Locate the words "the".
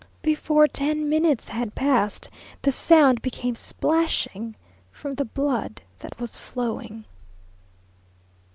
2.63-2.71, 5.13-5.25